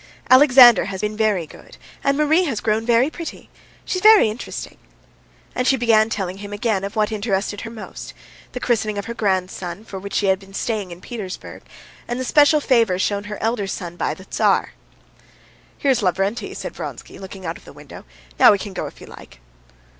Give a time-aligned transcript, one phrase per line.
[0.31, 3.51] Alexander has been very good, and Marie has grown very pretty.
[3.85, 4.77] She's very interesting."
[5.53, 9.83] And she began telling him again of what interested her most—the christening of her grandson,
[9.85, 11.61] for which she had been staying in Petersburg,
[12.07, 14.73] and the special favor shown her elder son by the Tsar.
[15.77, 18.03] "Here's Lavrenty," said Vronsky, looking out of the window;
[18.39, 19.39] "now we can go, if you like."